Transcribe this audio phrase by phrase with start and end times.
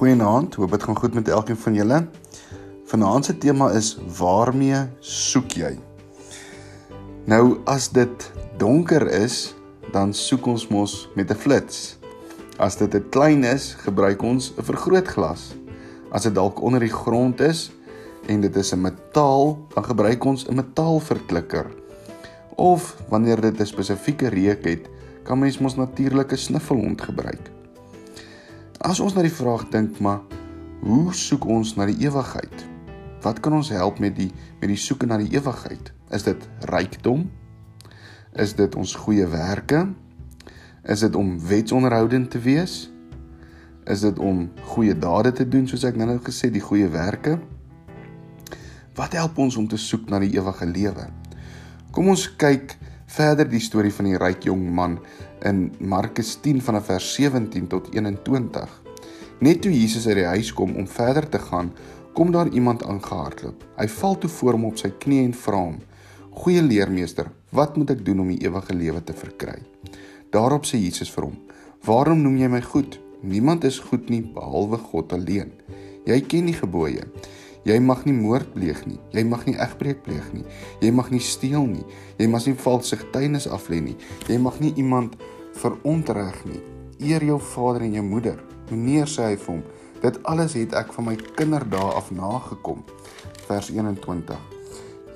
[0.00, 1.96] Goeienaand, hoop dit gaan goed met elkeen van julle.
[2.88, 5.74] Vanaand se tema is waarmee soek jy?
[7.28, 8.24] Nou as dit
[8.56, 9.52] donker is,
[9.92, 11.98] dan soek ons mos met 'n flits.
[12.56, 15.52] As dit te klein is, gebruik ons 'n vergrootglas.
[16.10, 17.70] As dit dalk onder die grond is
[18.26, 21.66] en dit is 'n metaal, dan gebruik ons 'n metaalverklikker.
[22.56, 24.88] Of wanneer dit 'n spesifieke reuk het,
[25.22, 27.59] kan mens mos natuurlik 'n snuffelhond gebruik.
[28.90, 30.24] As ons na die vraag dink, maar
[30.82, 32.62] hoe soek ons na die ewigheid?
[33.22, 35.92] Wat kan ons help met die met die soeke na die ewigheid?
[36.10, 37.28] Is dit rykdom?
[38.34, 39.84] Is dit ons goeie werke?
[40.82, 42.88] Is dit om wetsonderhoudend te wees?
[43.86, 47.36] Is dit om goeie dade te doen soos ek nou nou gesê die goeie werke?
[48.98, 51.06] Wat help ons om te soek na die ewige lewe?
[51.94, 52.74] Kom ons kyk
[53.10, 54.98] verder die storie van die ryk jong man
[55.48, 58.70] in Markus 10 vanaf vers 17 tot 21.
[59.42, 61.72] Net toe Jesus uit die huis kom om verder te gaan,
[62.14, 63.64] kom daar iemand aangehardloop.
[63.80, 65.80] Hy val toe voor hom op sy knieë en vra hom:
[66.42, 69.58] "Goeie leermeester, wat moet ek doen om die ewige lewe te verkry?"
[70.30, 71.38] Daarop sê Jesus vir hom:
[71.84, 73.00] "Waarom noem jy my goed?
[73.22, 75.50] Niemand is goed nie behalwe God alleen.
[76.06, 77.02] Jy ken die gebooie:
[77.68, 78.98] Jy mag nie moord pleeg nie.
[79.12, 80.44] Jy mag nie egbreek pleeg nie.
[80.80, 81.84] Jy mag nie steel nie.
[82.16, 83.96] Jy mag nie valse getuienis aflê nie.
[84.28, 85.18] Jy mag nie iemand
[85.60, 86.62] verontreg nie.
[87.00, 88.40] Eer jou vader en jou moeder.
[88.70, 89.62] Meneer sê hy vir hom,
[90.00, 92.80] dit alles het ek van my kinderdae af nagekom.
[93.48, 94.38] Vers 21.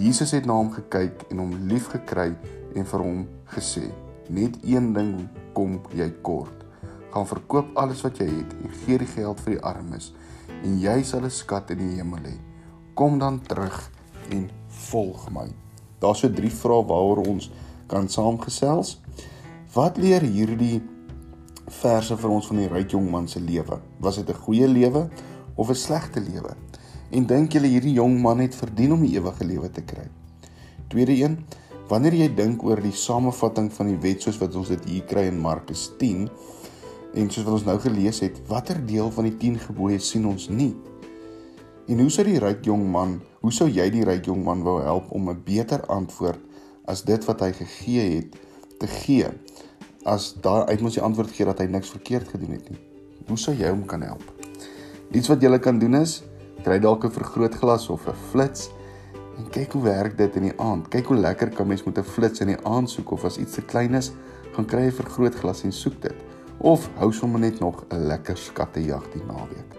[0.00, 2.30] Jesus het na hom gekyk en hom liefgekry
[2.78, 3.90] en vir hom gesê:
[4.30, 6.64] "Net een ding kom jy kort.
[7.10, 10.12] Gaan verkoop alles wat jy het en gee die geld vir die armes."
[10.64, 12.36] en jy sal 'n skat in die hemel hê.
[12.94, 13.90] Kom dan terug
[14.30, 15.48] en volg my.
[16.00, 17.50] Daar's so drie vrae waaroor ons
[17.86, 19.00] kan saamgesels.
[19.74, 20.82] Wat leer hierdie
[21.66, 23.80] verse vir ons van die ryk jong man se lewe?
[24.00, 25.08] Was dit 'n goeie lewe
[25.56, 26.56] of 'n slegte lewe?
[27.10, 30.08] En dink julle hierdie jong man het verdien om die ewige lewe te kry?
[30.88, 31.44] Tweede een,
[31.88, 35.26] wanneer jy dink oor die samevatting van die wet soos wat ons dit hier kry
[35.26, 36.30] in Markus 10,
[37.14, 40.46] En soos wat ons nou gelees het, watter deel van die 10 gebooie sien ons
[40.48, 40.74] nie?
[41.90, 44.78] En hoe sou die ryk jong man, hoe sou jy die ryk jong man wou
[44.84, 46.38] help om 'n beter antwoord
[46.86, 48.36] as dit wat hy gegee het
[48.78, 49.26] te gee?
[50.04, 52.78] As daar uit mos die antwoord gee dat hy niks verkeerd gedoen het nie.
[53.28, 54.22] Hoe sou jy hom kan help?
[55.10, 56.22] Iets wat jy kan doen is
[56.62, 58.70] kry dalk 'n vergrootglas of 'n flits
[59.38, 60.88] en kyk hoe werk dit in die aand.
[60.88, 63.54] Kyk hoe lekker kan mens met 'n flits in die aand soek of as iets
[63.54, 64.12] te klein is,
[64.52, 66.14] gaan kry 'n vergrootglas en soek dit
[66.60, 69.74] of hou sommer net nog 'n lekker skattejag die naweek.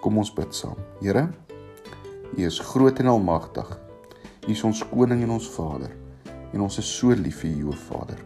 [0.00, 0.76] Kom ons bid saam.
[1.00, 1.28] Here,
[2.36, 3.78] U is groot en almagtig.
[4.48, 5.90] U is ons koning en ons Vader.
[6.52, 8.18] En ons is so lief vir U, o Vader.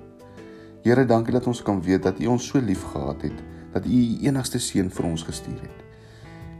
[0.82, 3.42] Here, dankie dat ons kan weet dat U ons so lief gehad het
[3.72, 5.84] dat U U enigste seun vir ons gestuur het.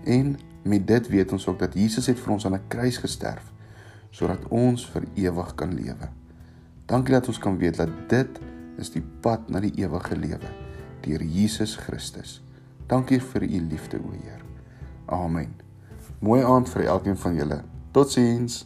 [0.04, 3.52] En met dit weet ons ook dat Jesus het vir ons aan 'n kruis gesterf
[4.10, 6.08] sodat ons vir ewig kan lewe.
[6.86, 8.40] Dankie dat ons kan weet dat dit
[8.78, 10.69] is die pad na die ewige lewe
[11.04, 12.40] deur Jesus Christus.
[12.88, 14.42] Dankie vir u liefde, o Heer.
[15.06, 15.54] Amen.
[16.20, 17.62] Mooi aand vir elkeen van julle.
[17.92, 18.64] Totsiens.